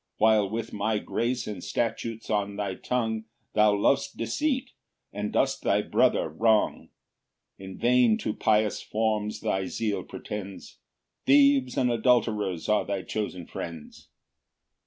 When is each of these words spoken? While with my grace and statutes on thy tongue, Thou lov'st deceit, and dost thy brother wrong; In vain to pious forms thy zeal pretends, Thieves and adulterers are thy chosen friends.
While 0.17 0.49
with 0.49 0.73
my 0.73 0.97
grace 0.97 1.45
and 1.45 1.63
statutes 1.63 2.27
on 2.31 2.55
thy 2.55 2.73
tongue, 2.73 3.25
Thou 3.53 3.73
lov'st 3.75 4.17
deceit, 4.17 4.71
and 5.13 5.31
dost 5.31 5.61
thy 5.61 5.83
brother 5.83 6.27
wrong; 6.27 6.89
In 7.59 7.77
vain 7.77 8.17
to 8.17 8.33
pious 8.33 8.81
forms 8.81 9.41
thy 9.41 9.67
zeal 9.67 10.01
pretends, 10.03 10.79
Thieves 11.27 11.77
and 11.77 11.91
adulterers 11.91 12.67
are 12.67 12.83
thy 12.83 13.03
chosen 13.03 13.45
friends. 13.45 14.07